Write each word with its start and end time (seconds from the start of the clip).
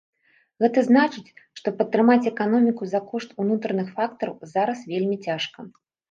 Гэта 0.63 0.79
значыць, 0.85 1.33
што 1.59 1.67
падтрымаць 1.81 2.29
эканоміку 2.31 2.83
за 2.93 3.01
кошт 3.09 3.35
унутраных 3.43 3.91
фактараў 3.99 4.49
зараз 4.55 4.79
вельмі 4.93 5.19
цяжка. 5.27 5.67